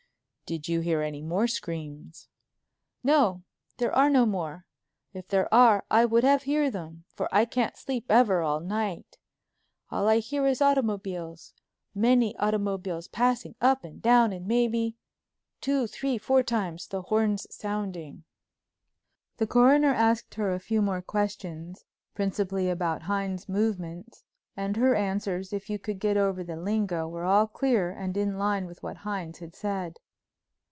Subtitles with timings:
[0.51, 2.27] "Did you hear any more screams?"
[3.05, 4.65] "No—there are no more.
[5.13, 9.17] If there are I would have hear them, for I can't sleep ever all night.
[9.91, 17.03] All I hear is automobiles—many automobiles passing up and down and maybe—two, three, four times—the
[17.03, 18.25] horns sounding."
[19.37, 24.25] The Coroner asked her a few more questions, principally about Hines' movements,
[24.57, 28.37] and her answers, if you could get over the lingo, were all clear and in
[28.37, 29.97] line with what Hines had said.